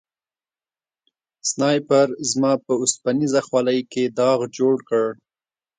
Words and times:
سنایپر 1.49 2.07
زما 2.31 2.53
په 2.65 2.71
اوسپنیزه 2.81 3.41
خولۍ 3.47 3.79
کې 3.91 4.03
داغ 4.17 4.39
جوړ 4.57 4.75
کړ 4.89 5.05